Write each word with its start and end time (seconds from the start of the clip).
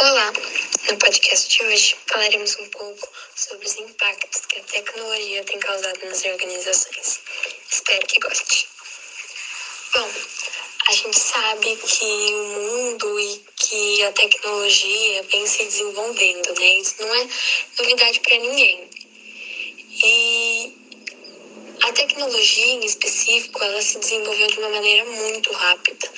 Olá! 0.00 0.32
No 0.88 0.96
podcast 0.96 1.48
de 1.48 1.64
hoje 1.64 1.96
falaremos 2.06 2.56
um 2.60 2.68
pouco 2.70 3.08
sobre 3.34 3.66
os 3.66 3.76
impactos 3.78 4.42
que 4.46 4.60
a 4.60 4.62
tecnologia 4.62 5.42
tem 5.42 5.58
causado 5.58 5.98
nas 6.04 6.24
organizações. 6.24 7.20
Espero 7.68 8.06
que 8.06 8.20
goste. 8.20 8.68
Bom, 9.96 10.08
a 10.88 10.92
gente 10.92 11.18
sabe 11.18 11.76
que 11.78 12.04
o 12.04 12.44
mundo 12.44 13.18
e 13.18 13.44
que 13.56 14.04
a 14.04 14.12
tecnologia 14.12 15.22
vem 15.24 15.44
se 15.48 15.64
desenvolvendo, 15.64 16.54
né? 16.60 16.74
Isso 16.76 16.94
não 17.00 17.12
é 17.16 17.28
novidade 17.76 18.20
para 18.20 18.38
ninguém. 18.38 18.88
E 19.90 20.77
a 21.82 21.92
tecnologia 21.92 22.66
em 22.66 22.84
específico, 22.84 23.62
ela 23.62 23.80
se 23.80 23.98
desenvolveu 23.98 24.46
de 24.46 24.58
uma 24.58 24.68
maneira 24.70 25.04
muito 25.04 25.52
rápida 25.52 26.10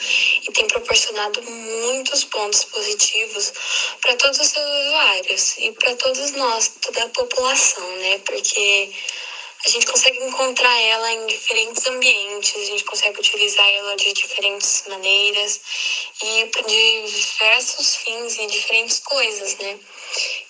e 0.42 0.52
tem 0.52 0.66
proporcionado 0.66 1.42
muitos 1.42 2.24
pontos 2.24 2.64
positivos 2.64 3.52
para 4.00 4.16
todos 4.16 4.38
os 4.38 4.48
seus 4.48 4.64
usuários 4.64 5.58
e 5.58 5.72
para 5.72 5.96
todos 5.96 6.32
nós, 6.32 6.72
toda 6.80 7.04
a 7.04 7.08
população, 7.08 7.96
né? 7.96 8.18
Porque 8.18 8.92
a 9.66 9.68
gente 9.68 9.86
consegue 9.86 10.18
encontrar 10.24 10.80
ela 10.80 11.12
em 11.12 11.26
diferentes 11.26 11.86
ambientes, 11.86 12.56
a 12.56 12.64
gente 12.64 12.84
consegue 12.84 13.18
utilizar 13.18 13.68
ela 13.68 13.94
de 13.96 14.12
diferentes 14.14 14.84
maneiras 14.88 15.60
e 16.22 16.46
para 16.46 16.62
diversos 16.62 17.96
fins 17.96 18.38
e 18.38 18.46
diferentes 18.46 19.00
coisas, 19.00 19.56
né? 19.58 19.78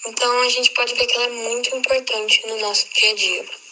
Então 0.07 0.43
a 0.43 0.49
gente 0.49 0.71
pode 0.71 0.95
ver 0.95 1.07
que 1.07 1.15
ela 1.17 1.27
é 1.27 1.31
muito 1.31 1.75
importante 1.77 2.47
no 2.47 2.61
nosso 2.61 2.87
dia 2.95 3.11
a 3.11 3.15
dia. 3.15 3.70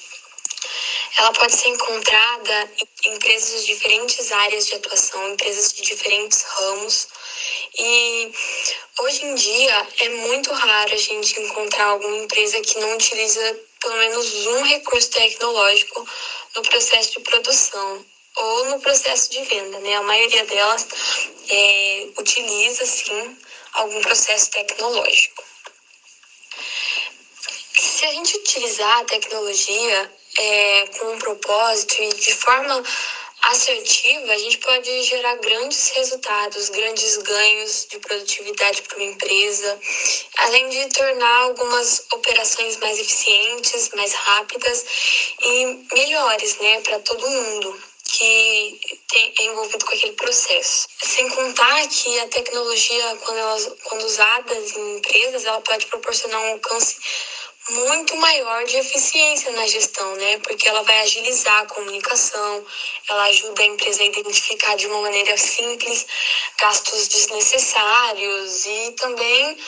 Ela 1.18 1.32
pode 1.32 1.52
ser 1.52 1.68
encontrada 1.70 2.72
em 3.04 3.14
empresas 3.14 3.62
de 3.62 3.74
diferentes 3.74 4.30
áreas 4.30 4.66
de 4.66 4.74
atuação, 4.74 5.32
empresas 5.32 5.72
de 5.72 5.82
diferentes 5.82 6.42
ramos. 6.42 7.08
E 7.76 8.32
hoje 9.00 9.24
em 9.24 9.34
dia 9.34 9.88
é 9.98 10.08
muito 10.10 10.52
raro 10.52 10.94
a 10.94 10.96
gente 10.96 11.40
encontrar 11.40 11.86
alguma 11.86 12.18
empresa 12.18 12.60
que 12.60 12.78
não 12.78 12.94
utiliza 12.94 13.60
pelo 13.80 13.96
menos 13.96 14.46
um 14.46 14.62
recurso 14.62 15.10
tecnológico 15.10 16.08
no 16.54 16.62
processo 16.62 17.10
de 17.10 17.20
produção 17.20 18.06
ou 18.36 18.64
no 18.66 18.80
processo 18.80 19.30
de 19.30 19.42
venda, 19.42 19.80
né? 19.80 19.96
A 19.96 20.02
maioria 20.02 20.44
delas 20.46 20.86
é, 21.48 22.08
utiliza, 22.16 22.86
sim, 22.86 23.36
algum 23.72 24.00
processo 24.02 24.52
tecnológico. 24.52 25.42
Se 27.76 28.04
a 28.04 28.12
gente 28.12 28.36
utilizar 28.36 29.00
a 29.00 29.04
tecnologia 29.04 30.12
é, 30.38 30.86
com 30.98 31.12
um 31.12 31.18
propósito 31.18 32.02
e 32.02 32.08
de 32.14 32.34
forma 32.34 32.82
assertiva, 33.42 34.32
a 34.32 34.38
gente 34.38 34.58
pode 34.58 35.02
gerar 35.04 35.36
grandes 35.36 35.90
resultados, 35.90 36.68
grandes 36.70 37.16
ganhos 37.18 37.86
de 37.90 37.98
produtividade 37.98 38.82
para 38.82 38.96
uma 38.96 39.06
empresa, 39.06 39.80
além 40.38 40.68
de 40.68 40.88
tornar 40.88 41.42
algumas 41.42 42.04
operações 42.12 42.76
mais 42.78 42.98
eficientes, 42.98 43.90
mais 43.94 44.12
rápidas 44.12 44.84
e 45.42 45.86
melhores, 45.94 46.56
né, 46.58 46.80
para 46.80 46.98
todo 47.00 47.28
mundo 47.28 47.80
que 48.10 48.80
é 49.14 49.44
envolvido 49.44 49.84
com 49.84 49.94
aquele 49.94 50.14
processo. 50.14 50.88
Sem 51.02 51.28
contar 51.28 51.86
que 51.88 52.18
a 52.20 52.28
tecnologia, 52.28 53.16
quando, 53.16 53.38
ela, 53.38 53.76
quando 53.84 54.02
usada 54.04 54.54
em 54.54 54.96
empresas, 54.96 55.44
ela 55.44 55.60
pode 55.60 55.86
proporcionar 55.86 56.40
um 56.40 56.52
alcance 56.52 56.96
muito 57.70 58.16
maior 58.16 58.64
de 58.64 58.76
eficiência 58.76 59.52
na 59.52 59.66
gestão, 59.66 60.14
né? 60.16 60.38
Porque 60.38 60.68
ela 60.68 60.82
vai 60.82 61.00
agilizar 61.00 61.62
a 61.62 61.66
comunicação, 61.66 62.64
ela 63.08 63.24
ajuda 63.24 63.62
a 63.62 63.66
empresa 63.66 64.02
a 64.02 64.06
identificar 64.06 64.76
de 64.76 64.86
uma 64.86 65.02
maneira 65.02 65.36
simples 65.36 66.06
gastos 66.58 67.08
desnecessários 67.08 68.66
e 68.66 68.92
também 68.92 69.58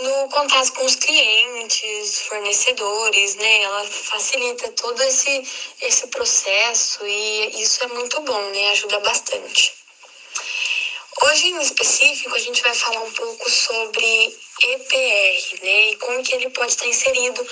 no 0.00 0.28
contato 0.28 0.72
com 0.74 0.84
os 0.84 0.96
clientes, 0.96 2.20
fornecedores, 2.22 3.36
né? 3.36 3.62
Ela 3.62 3.84
facilita 3.84 4.70
todo 4.72 5.00
esse, 5.02 5.42
esse 5.80 6.06
processo 6.08 7.06
e 7.06 7.62
isso 7.62 7.82
é 7.84 7.88
muito 7.88 8.20
bom, 8.20 8.42
né? 8.50 8.70
Ajuda 8.70 9.00
bastante. 9.00 9.85
Hoje, 11.22 11.48
em 11.48 11.60
específico, 11.60 12.34
a 12.34 12.38
gente 12.38 12.62
vai 12.62 12.74
falar 12.74 13.00
um 13.00 13.12
pouco 13.12 13.50
sobre 13.50 14.38
EPR, 14.62 15.62
né? 15.62 15.90
E 15.90 15.96
como 15.96 16.22
que 16.22 16.34
ele 16.34 16.50
pode 16.50 16.72
estar 16.72 16.86
inserido 16.86 17.46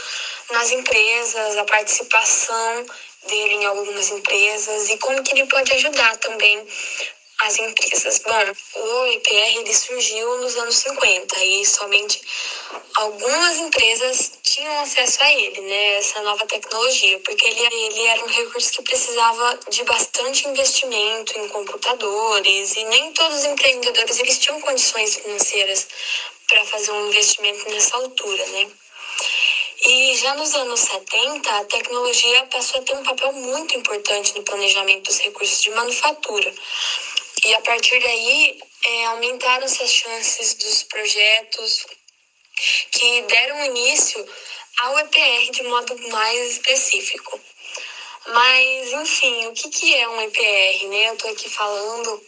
nas 0.50 0.70
empresas, 0.70 1.56
a 1.56 1.64
participação 1.64 2.86
dele 3.26 3.54
em 3.54 3.64
algumas 3.64 4.10
empresas 4.10 4.90
e 4.90 4.98
como 4.98 5.22
que 5.22 5.32
ele 5.32 5.46
pode 5.46 5.72
ajudar 5.72 6.16
também 6.18 6.66
as 7.44 7.58
empresas. 7.58 8.20
Bom, 8.20 8.80
o 8.80 9.06
EPR 9.06 9.58
ele 9.58 9.74
surgiu 9.74 10.38
nos 10.38 10.56
anos 10.56 10.76
50 10.76 11.44
e 11.44 11.66
somente 11.66 12.20
algumas 12.96 13.58
empresas 13.58 14.32
tinham 14.42 14.80
acesso 14.80 15.22
a 15.22 15.32
ele, 15.32 15.60
né, 15.60 15.94
essa 15.98 16.22
nova 16.22 16.46
tecnologia, 16.46 17.18
porque 17.20 17.46
ele, 17.46 17.60
ele 17.60 18.06
era 18.06 18.24
um 18.24 18.28
recurso 18.28 18.72
que 18.72 18.82
precisava 18.82 19.58
de 19.68 19.84
bastante 19.84 20.48
investimento 20.48 21.38
em 21.38 21.48
computadores 21.48 22.76
e 22.76 22.84
nem 22.84 23.12
todos 23.12 23.38
os 23.38 23.44
empreendedores 23.44 24.18
eles 24.18 24.38
tinham 24.38 24.60
condições 24.60 25.16
financeiras 25.16 25.86
para 26.48 26.64
fazer 26.64 26.92
um 26.92 27.08
investimento 27.08 27.68
nessa 27.68 27.96
altura, 27.96 28.46
né? 28.46 28.70
E 29.86 30.16
já 30.16 30.34
nos 30.34 30.54
anos 30.54 30.80
70, 30.80 31.50
a 31.50 31.64
tecnologia 31.64 32.46
passou 32.46 32.80
a 32.80 32.84
ter 32.84 32.96
um 32.96 33.02
papel 33.02 33.32
muito 33.32 33.76
importante 33.76 34.34
no 34.34 34.42
planejamento 34.42 35.04
dos 35.04 35.18
recursos 35.18 35.60
de 35.60 35.70
manufatura. 35.72 36.54
E 37.44 37.54
a 37.54 37.60
partir 37.60 38.00
daí, 38.00 38.58
é, 38.86 39.04
aumentaram-se 39.06 39.82
as 39.82 39.90
chances 39.90 40.54
dos 40.54 40.82
projetos 40.84 41.86
que 42.90 43.22
deram 43.22 43.64
início 43.66 44.26
ao 44.78 44.98
EPR 45.00 45.50
de 45.50 45.62
modo 45.64 46.08
mais 46.08 46.52
específico. 46.52 47.40
Mas, 48.28 48.92
enfim, 48.92 49.46
o 49.48 49.52
que, 49.52 49.68
que 49.68 49.94
é 49.94 50.08
um 50.08 50.22
EPR? 50.22 50.88
Né? 50.88 51.08
Eu 51.10 51.14
estou 51.14 51.30
aqui 51.30 51.50
falando 51.50 52.22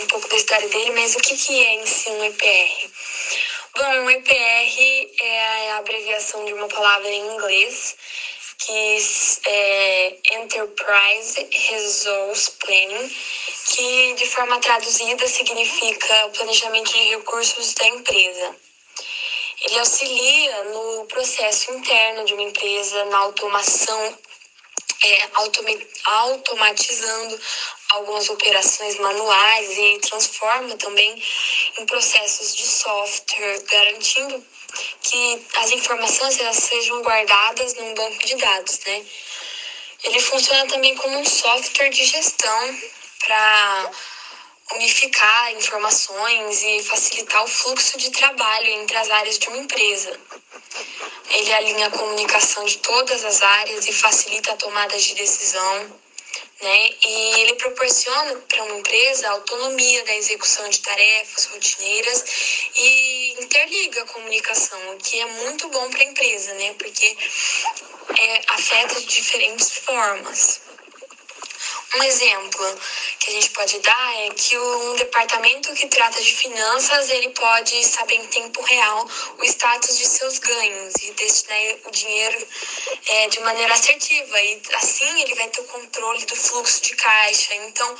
um 0.00 0.06
pouco 0.08 0.28
da 0.28 0.36
história 0.36 0.68
dele, 0.68 0.90
mas 0.90 1.14
o 1.14 1.20
que, 1.20 1.36
que 1.36 1.64
é 1.64 1.74
em 1.74 1.86
si 1.86 2.10
um 2.10 2.24
EPR? 2.24 2.90
Bom, 3.76 3.84
um 3.84 4.10
EPR 4.10 5.14
é 5.20 5.70
a 5.70 5.76
abreviação 5.78 6.44
de 6.44 6.52
uma 6.52 6.66
palavra 6.66 7.08
em 7.08 7.34
inglês 7.34 7.96
que 8.58 8.96
é 9.46 10.16
Enterprise 10.34 11.48
Resource 11.50 12.52
Planning, 12.60 13.16
que 13.66 14.14
de 14.14 14.26
forma 14.26 14.58
traduzida 14.58 15.26
significa 15.26 16.26
o 16.26 16.30
planejamento 16.30 16.92
de 16.92 17.10
recursos 17.10 17.74
da 17.74 17.86
empresa. 17.86 18.56
Ele 19.64 19.78
auxilia 19.78 20.64
no 20.64 21.06
processo 21.06 21.72
interno 21.72 22.24
de 22.24 22.34
uma 22.34 22.42
empresa, 22.42 23.04
na 23.06 23.18
automação, 23.18 24.18
é, 25.04 25.28
automatizando 26.04 27.40
algumas 27.90 28.28
operações 28.28 28.98
manuais 28.98 29.78
e 29.78 29.98
transforma 30.00 30.76
também 30.76 31.22
em 31.78 31.86
processos 31.86 32.56
de 32.56 32.64
software, 32.64 33.62
garantindo 33.64 34.44
que 35.02 35.46
as 35.56 35.70
informações 35.70 36.38
sejam 36.54 37.02
guardadas 37.02 37.74
num 37.74 37.94
banco 37.94 38.24
de 38.24 38.36
dados, 38.36 38.78
né? 38.80 39.04
Ele 40.04 40.20
funciona 40.20 40.66
também 40.66 40.96
como 40.96 41.18
um 41.18 41.24
software 41.24 41.90
de 41.90 42.04
gestão 42.04 42.80
para 43.24 43.90
unificar 44.74 45.52
informações 45.52 46.62
e 46.62 46.82
facilitar 46.82 47.44
o 47.44 47.48
fluxo 47.48 47.98
de 47.98 48.10
trabalho 48.10 48.68
entre 48.68 48.96
as 48.96 49.10
áreas 49.10 49.38
de 49.38 49.48
uma 49.48 49.58
empresa. 49.58 50.18
Ele 51.30 51.52
alinha 51.52 51.86
a 51.86 51.90
comunicação 51.90 52.64
de 52.64 52.78
todas 52.78 53.24
as 53.24 53.42
áreas 53.42 53.86
e 53.86 53.92
facilita 53.92 54.52
a 54.52 54.56
tomada 54.56 54.96
de 54.98 55.14
decisão 55.14 56.02
né? 56.62 56.90
E 57.04 57.40
ele 57.40 57.54
proporciona 57.54 58.36
para 58.48 58.62
uma 58.62 58.78
empresa 58.78 59.28
autonomia 59.30 60.04
da 60.04 60.14
execução 60.14 60.68
de 60.68 60.78
tarefas 60.78 61.46
rotineiras 61.46 62.24
e 62.76 63.34
interliga 63.42 64.02
a 64.02 64.06
comunicação, 64.06 64.78
o 64.92 64.96
que 64.96 65.20
é 65.20 65.26
muito 65.26 65.68
bom 65.68 65.90
para 65.90 66.00
a 66.00 66.04
empresa, 66.04 66.54
né? 66.54 66.74
Porque 66.78 67.16
é, 68.16 68.40
afeta 68.48 69.00
de 69.00 69.06
diferentes 69.06 69.72
formas. 69.72 70.60
Um 71.94 72.02
exemplo 72.04 72.80
que 73.18 73.30
a 73.30 73.32
gente 73.34 73.50
pode 73.50 73.78
dar 73.80 74.20
é 74.22 74.30
que 74.30 74.58
um 74.58 74.96
departamento 74.96 75.74
que 75.74 75.86
trata 75.88 76.22
de 76.22 76.32
finanças 76.32 77.10
ele 77.10 77.28
pode 77.30 77.84
saber 77.84 78.14
em 78.14 78.26
tempo 78.28 78.62
real 78.62 79.06
o 79.38 79.44
status 79.44 79.98
de 79.98 80.06
seus 80.06 80.38
ganhos 80.38 80.94
e 81.02 81.12
destinar 81.12 81.76
o 81.84 81.90
dinheiro 81.90 82.48
é, 83.08 83.28
de 83.28 83.40
maneira 83.40 83.74
assertiva 83.74 84.40
e 84.40 84.62
assim 84.74 85.20
ele 85.20 85.34
vai 85.34 85.48
ter 85.48 85.60
o 85.60 85.64
controle 85.64 86.24
do 86.24 86.34
fluxo 86.34 86.82
de 86.82 86.96
caixa. 86.96 87.54
Então, 87.56 87.94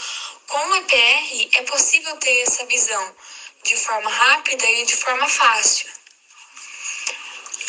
com 0.49 0.69
o 0.69 0.77
EPR 0.77 1.59
é 1.59 1.63
possível 1.63 2.17
ter 2.17 2.41
essa 2.41 2.65
visão 2.65 3.15
de 3.63 3.77
forma 3.77 4.09
rápida 4.09 4.65
e 4.71 4.87
de 4.87 4.97
forma 4.97 5.29
fácil. 5.29 5.92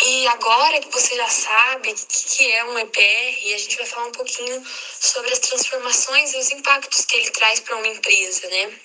E 0.06 0.28
agora 0.28 0.82
que 0.82 0.90
você 0.90 1.16
já 1.16 1.30
sabe 1.30 1.90
o 1.90 1.96
que, 1.96 2.52
é 2.52 2.66
um 2.66 2.78
EPR, 2.78 3.54
a 3.54 3.58
gente 3.58 3.78
vai 3.78 3.86
falar 3.86 4.08
um 4.08 4.12
pouquinho 4.12 4.62
sobre 5.00 5.32
as 5.32 5.40
transformações 5.40 6.34
e 6.34 6.38
os 6.40 6.52
impactos 6.52 7.06
que 7.06 7.16
ele 7.16 7.30
traz 7.32 7.62
para 7.62 7.78
uma 7.78 7.88
empresa, 7.88 8.48
né? 8.50 8.80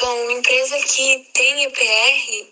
Bom, 0.00 0.22
uma 0.22 0.32
empresa 0.32 0.78
que 0.78 1.28
tem 1.34 1.64
EPR, 1.64 2.46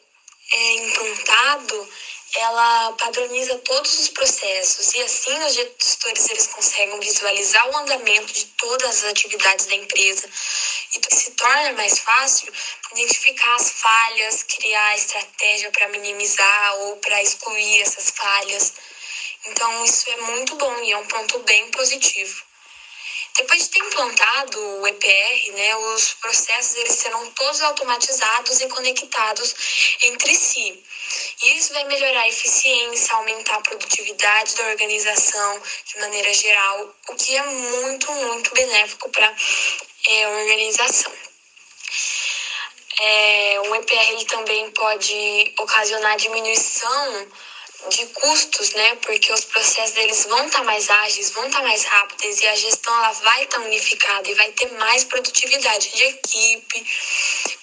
é 0.53 0.73
implantado, 0.75 1.89
ela 2.37 2.93
padroniza 2.93 3.59
todos 3.59 3.99
os 4.01 4.09
processos 4.09 4.93
e 4.95 5.01
assim 5.01 5.43
os 5.43 5.55
gestores 5.55 6.29
eles 6.29 6.47
conseguem 6.49 7.01
visualizar 7.01 7.69
o 7.71 7.77
andamento 7.79 8.33
de 8.33 8.45
todas 8.59 8.99
as 8.99 9.05
atividades 9.05 9.67
da 9.67 9.75
empresa 9.75 10.29
e 10.93 11.15
se 11.15 11.31
torna 11.33 11.73
mais 11.75 11.99
fácil 11.99 12.53
identificar 12.93 13.55
as 13.55 13.71
falhas, 13.71 14.43
criar 14.43 14.97
estratégia 14.97 15.71
para 15.71 15.89
minimizar 15.89 16.75
ou 16.81 16.97
para 16.97 17.23
excluir 17.23 17.83
essas 17.83 18.11
falhas. 18.11 18.73
Então 19.47 19.85
isso 19.85 20.11
é 20.11 20.17
muito 20.17 20.57
bom 20.57 20.83
e 20.83 20.93
é 20.93 20.99
um 20.99 21.07
ponto 21.07 21.39
bem 21.41 21.71
positivo. 21.71 22.51
Depois 23.37 23.63
de 23.63 23.69
ter 23.71 23.79
implantado 23.79 24.61
o 24.81 24.87
EPR, 24.87 25.53
né, 25.53 25.77
os 25.77 26.15
processos 26.15 26.75
eles 26.77 26.95
serão 26.95 27.31
todos 27.31 27.61
automatizados 27.63 28.61
e 28.61 28.69
conectados 28.69 29.55
entre 30.03 30.35
si. 30.35 30.85
E 31.43 31.57
isso 31.57 31.73
vai 31.73 31.85
melhorar 31.85 32.23
a 32.23 32.29
eficiência, 32.29 33.15
aumentar 33.15 33.57
a 33.57 33.61
produtividade 33.61 34.57
da 34.57 34.67
organização 34.67 35.63
de 35.87 36.01
maneira 36.01 36.35
geral, 36.35 36.95
o 37.09 37.15
que 37.15 37.37
é 37.37 37.43
muito, 37.43 38.13
muito 38.13 38.53
benéfico 38.53 39.09
para 39.11 39.35
é, 40.09 40.29
organização. 40.29 41.13
É, 43.03 43.61
o 43.61 43.75
EPR 43.77 44.25
também 44.27 44.71
pode 44.73 45.55
ocasionar 45.59 46.17
diminuição 46.17 47.29
de 47.89 48.07
custos, 48.07 48.73
né? 48.73 48.95
Porque 48.97 49.33
os 49.33 49.45
processos 49.45 49.95
deles 49.95 50.27
vão 50.27 50.47
estar 50.47 50.59
tá 50.59 50.65
mais 50.65 50.91
ágeis, 50.91 51.31
vão 51.31 51.47
estar 51.47 51.61
tá 51.61 51.65
mais 51.65 51.85
rápidos 51.85 52.41
e 52.41 52.47
a 52.47 52.55
gestão 52.55 52.95
ela 52.95 53.13
vai 53.13 53.45
estar 53.45 53.59
tá 53.59 53.65
unificada 53.65 54.29
e 54.29 54.35
vai 54.35 54.53
ter 54.53 54.71
mais 54.73 55.05
produtividade 55.05 55.89
de 55.91 56.03
equipe 56.05 56.87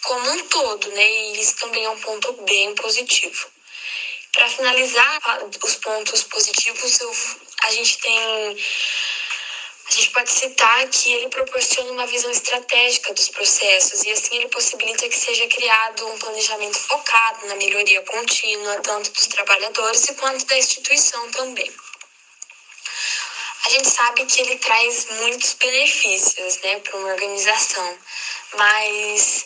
como 0.03 0.31
um 0.31 0.43
todo, 0.47 0.89
né? 0.89 1.09
E 1.09 1.39
isso 1.39 1.55
também 1.57 1.83
é 1.83 1.89
um 1.89 1.99
ponto 1.99 2.33
bem 2.43 2.73
positivo. 2.75 3.47
Para 4.31 4.49
finalizar 4.49 5.19
os 5.63 5.75
pontos 5.75 6.23
positivos, 6.23 6.99
eu, 6.99 7.11
a 7.63 7.71
gente 7.71 7.97
tem 7.99 8.57
gente 9.97 10.11
pode 10.11 10.31
citar 10.31 10.87
que 10.89 11.11
ele 11.11 11.27
proporciona 11.29 11.91
uma 11.91 12.05
visão 12.05 12.29
estratégica 12.29 13.13
dos 13.13 13.29
processos 13.29 14.03
e 14.03 14.11
assim 14.11 14.35
ele 14.35 14.47
possibilita 14.49 15.09
que 15.09 15.17
seja 15.17 15.47
criado 15.47 16.07
um 16.07 16.19
planejamento 16.19 16.77
focado 16.77 17.47
na 17.47 17.55
melhoria 17.55 18.01
contínua, 18.03 18.79
tanto 18.81 19.11
dos 19.11 19.25
trabalhadores 19.25 20.05
quanto 20.19 20.45
da 20.45 20.57
instituição 20.57 21.31
também. 21.31 21.71
A 23.65 23.69
gente 23.71 23.89
sabe 23.89 24.25
que 24.25 24.41
ele 24.41 24.57
traz 24.57 25.07
muitos 25.09 25.53
benefícios 25.55 26.57
né, 26.59 26.79
para 26.79 26.97
uma 26.97 27.09
organização, 27.09 27.97
mas 28.53 29.45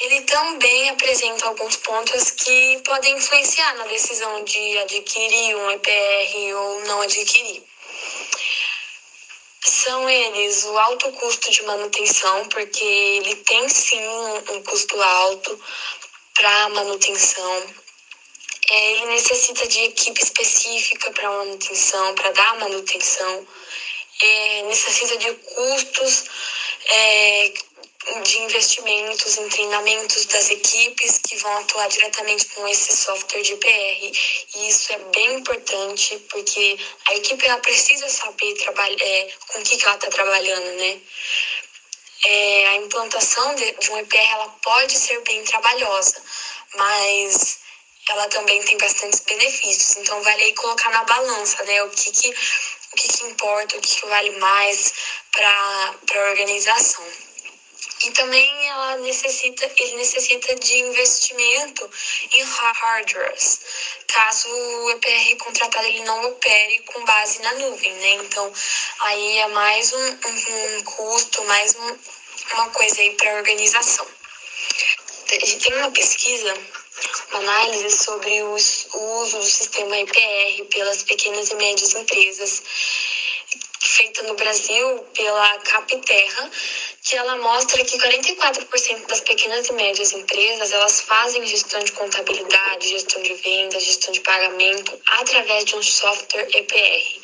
ele 0.00 0.22
também 0.22 0.90
apresenta 0.90 1.46
alguns 1.46 1.76
pontos 1.76 2.32
que 2.32 2.82
podem 2.84 3.14
influenciar 3.14 3.74
na 3.76 3.84
decisão 3.84 4.42
de 4.42 4.78
adquirir 4.78 5.56
um 5.56 5.70
EPR 5.70 6.56
ou 6.56 6.80
não 6.80 7.00
adquirir 7.00 7.62
são 9.70 10.08
eles 10.08 10.64
o 10.64 10.78
alto 10.78 11.10
custo 11.12 11.50
de 11.50 11.62
manutenção, 11.62 12.48
porque 12.48 12.84
ele 12.84 13.36
tem 13.36 13.68
sim 13.68 14.06
um 14.50 14.62
custo 14.62 15.00
alto 15.00 15.60
para 16.34 16.68
manutenção. 16.70 17.74
É, 18.70 18.92
ele 18.92 19.06
necessita 19.06 19.66
de 19.66 19.80
equipe 19.84 20.22
específica 20.22 21.10
para 21.12 21.30
manutenção, 21.30 22.14
para 22.14 22.30
dar 22.32 22.58
manutenção. 22.58 23.46
É, 24.22 24.62
necessita 24.62 25.16
de 25.16 25.32
custos 25.32 26.24
é, 26.86 27.52
de 28.22 28.38
investimentos 28.38 29.38
em 29.38 29.48
treinamentos 29.48 30.26
das 30.26 30.50
equipes 30.50 31.18
que 31.18 31.36
vão 31.36 31.56
atuar 31.58 31.88
diretamente 31.88 32.46
com 32.46 32.68
esse 32.68 32.94
software 32.96 33.42
de 33.42 33.56
PR. 33.56 33.66
E 34.56 34.68
isso 34.68 34.92
é 34.92 34.98
bem 35.14 35.34
importante 35.34 36.18
porque 36.30 36.78
a 37.08 37.14
equipe 37.14 37.46
ela 37.46 37.58
precisa 37.58 38.08
saber 38.08 38.54
trabalhar, 38.54 38.96
é, 39.00 39.32
com 39.48 39.60
o 39.60 39.62
que, 39.62 39.76
que 39.76 39.84
ela 39.84 39.94
está 39.94 40.08
trabalhando, 40.08 40.76
né? 40.76 41.00
É, 42.26 42.68
a 42.68 42.76
implantação 42.76 43.54
de, 43.54 43.72
de 43.72 43.90
um 43.90 43.98
EPR 43.98 44.32
ela 44.32 44.48
pode 44.62 44.92
ser 44.96 45.20
bem 45.22 45.42
trabalhosa, 45.44 46.22
mas 46.74 47.58
ela 48.10 48.28
também 48.28 48.62
tem 48.62 48.76
bastantes 48.78 49.20
benefícios. 49.20 49.96
Então 49.96 50.22
vale 50.22 50.44
aí 50.44 50.52
colocar 50.54 50.90
na 50.90 51.04
balança, 51.04 51.62
né? 51.64 51.82
O 51.82 51.90
que, 51.90 52.10
que, 52.10 52.30
o 52.30 52.96
que, 52.96 53.08
que 53.08 53.26
importa, 53.26 53.76
o 53.76 53.80
que, 53.80 53.96
que 53.96 54.06
vale 54.06 54.30
mais 54.38 54.92
para 55.32 55.94
a 56.14 56.28
organização. 56.30 57.23
E 58.04 58.10
também 58.10 58.68
ela 58.68 58.96
necessita, 58.98 59.70
ele 59.78 59.96
necessita 59.96 60.54
de 60.56 60.78
investimento 60.78 61.90
em 62.32 62.42
hardwares, 62.42 63.60
caso 64.08 64.48
o 64.48 64.90
EPR 64.90 65.36
contratado 65.38 65.86
ele 65.86 66.04
não 66.04 66.26
opere 66.26 66.80
com 66.80 67.04
base 67.04 67.40
na 67.40 67.54
nuvem, 67.54 67.92
né? 67.94 68.14
Então, 68.24 68.52
aí 69.00 69.38
é 69.38 69.46
mais 69.48 69.92
um, 69.92 69.98
um, 69.98 70.78
um 70.78 70.84
custo, 70.84 71.44
mais 71.44 71.74
um, 71.76 71.98
uma 72.54 72.68
coisa 72.70 73.00
aí 73.00 73.10
para 73.12 73.30
a 73.30 73.36
organização. 73.36 74.06
Tem 75.26 75.74
uma 75.74 75.90
pesquisa, 75.90 76.54
uma 77.30 77.38
análise 77.38 77.90
sobre 77.90 78.42
o 78.42 78.52
uso 78.52 79.38
do 79.38 79.42
sistema 79.44 79.98
EPR 79.98 80.64
pelas 80.70 81.02
pequenas 81.04 81.50
e 81.50 81.54
médias 81.54 81.94
empresas 81.94 82.62
feita 83.94 84.22
no 84.24 84.34
Brasil 84.34 84.98
pela 85.14 85.58
Capterra, 85.58 86.50
que 87.04 87.16
ela 87.16 87.36
mostra 87.36 87.84
que 87.84 87.98
44% 87.98 89.06
das 89.06 89.20
pequenas 89.20 89.68
e 89.68 89.72
médias 89.74 90.12
empresas 90.12 90.72
elas 90.72 91.02
fazem 91.02 91.46
gestão 91.46 91.78
de 91.80 91.92
contabilidade, 91.92 92.88
gestão 92.88 93.20
de 93.20 93.34
vendas, 93.34 93.84
gestão 93.84 94.10
de 94.10 94.20
pagamento 94.20 94.98
através 95.06 95.66
de 95.66 95.76
um 95.76 95.82
software 95.82 96.48
EPR. 96.50 97.20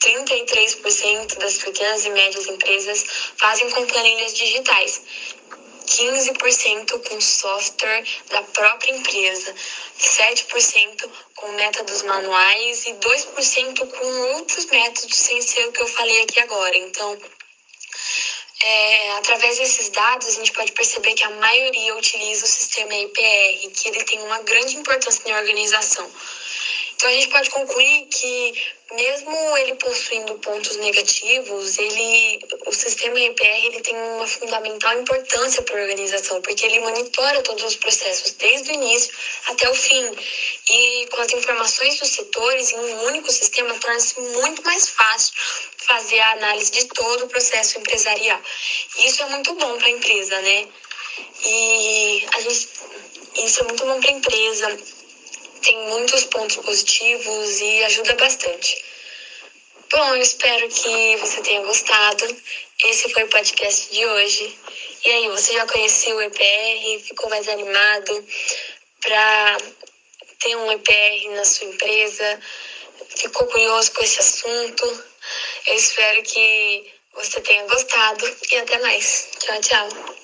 33% 0.00 1.38
das 1.38 1.58
pequenas 1.58 2.04
e 2.04 2.10
médias 2.10 2.48
empresas 2.48 3.06
fazem 3.36 3.70
com 3.70 3.86
planilhas 3.86 4.34
digitais, 4.34 5.00
15% 5.86 7.08
com 7.08 7.20
software 7.20 8.04
da 8.30 8.42
própria 8.42 8.96
empresa, 8.96 9.54
7% 9.96 11.08
com 11.36 11.52
métodos 11.52 12.02
manuais 12.02 12.84
e 12.86 12.94
2% 12.94 13.90
com 13.90 14.20
outros 14.34 14.66
métodos 14.66 15.16
sem 15.16 15.40
ser 15.40 15.68
o 15.68 15.72
que 15.72 15.82
eu 15.82 15.86
falei 15.86 16.22
aqui 16.22 16.40
agora. 16.40 16.76
Então, 16.76 17.16
é, 18.64 19.12
através 19.12 19.58
desses 19.58 19.88
dados, 19.90 20.26
a 20.28 20.30
gente 20.30 20.52
pode 20.52 20.72
perceber 20.72 21.14
que 21.14 21.24
a 21.24 21.30
maioria 21.30 21.96
utiliza 21.96 22.44
o 22.44 22.48
sistema 22.48 22.94
IPR, 22.94 23.70
que 23.70 23.88
ele 23.88 24.04
tem 24.04 24.20
uma 24.22 24.40
grande 24.42 24.76
importância 24.76 25.22
na 25.30 25.38
organização. 25.38 26.08
Então, 27.02 27.10
a 27.10 27.14
gente 27.14 27.28
pode 27.30 27.50
concluir 27.50 28.06
que 28.06 28.62
mesmo 28.92 29.58
ele 29.58 29.74
possuindo 29.74 30.38
pontos 30.38 30.76
negativos, 30.76 31.76
ele, 31.76 32.38
o 32.64 32.72
sistema 32.72 33.18
EPR 33.18 33.64
ele 33.64 33.80
tem 33.80 33.96
uma 33.96 34.24
fundamental 34.28 34.96
importância 35.00 35.62
para 35.62 35.80
a 35.80 35.82
organização, 35.82 36.40
porque 36.40 36.64
ele 36.64 36.78
monitora 36.78 37.42
todos 37.42 37.64
os 37.64 37.74
processos 37.74 38.30
desde 38.34 38.70
o 38.70 38.74
início 38.74 39.12
até 39.48 39.68
o 39.68 39.74
fim. 39.74 40.10
E 40.70 41.08
com 41.10 41.22
as 41.22 41.32
informações 41.32 41.98
dos 41.98 42.08
setores 42.08 42.70
em 42.70 42.78
um 42.78 43.06
único 43.06 43.32
sistema, 43.32 43.76
torna-se 43.80 44.20
muito 44.20 44.62
mais 44.62 44.88
fácil 44.88 45.34
fazer 45.78 46.20
a 46.20 46.32
análise 46.34 46.70
de 46.70 46.84
todo 46.84 47.24
o 47.24 47.28
processo 47.28 47.80
empresarial. 47.80 48.40
Isso 48.98 49.24
é 49.24 49.26
muito 49.26 49.52
bom 49.54 49.76
para 49.76 49.88
a 49.88 49.90
empresa, 49.90 50.40
né? 50.40 50.68
E 51.44 52.26
a 52.32 52.40
gente, 52.42 52.68
isso 53.44 53.60
é 53.60 53.64
muito 53.64 53.84
bom 53.86 53.98
para 53.98 54.08
a 54.08 54.12
empresa 54.12 55.01
tem 55.62 55.78
muitos 55.88 56.24
pontos 56.24 56.56
positivos 56.56 57.60
e 57.60 57.84
ajuda 57.84 58.14
bastante. 58.14 58.84
Bom, 59.90 60.14
eu 60.16 60.22
espero 60.22 60.68
que 60.68 61.16
você 61.16 61.40
tenha 61.42 61.62
gostado. 61.62 62.24
Esse 62.84 63.08
foi 63.10 63.24
o 63.24 63.28
podcast 63.28 63.92
de 63.92 64.04
hoje. 64.04 64.58
E 65.04 65.10
aí, 65.10 65.28
você 65.28 65.52
já 65.52 65.66
conheceu 65.66 66.16
o 66.16 66.22
EPR? 66.22 67.04
Ficou 67.06 67.30
mais 67.30 67.48
animado 67.48 68.26
para 69.00 69.58
ter 70.40 70.56
um 70.56 70.72
EPR 70.72 71.30
na 71.30 71.44
sua 71.44 71.66
empresa? 71.66 72.40
Ficou 73.16 73.46
curioso 73.46 73.92
com 73.92 74.02
esse 74.02 74.18
assunto? 74.18 75.04
Eu 75.66 75.74
espero 75.74 76.22
que 76.22 76.92
você 77.14 77.40
tenha 77.40 77.64
gostado 77.66 78.36
e 78.50 78.56
até 78.56 78.78
mais. 78.78 79.28
Tchau, 79.38 79.60
tchau. 79.60 80.21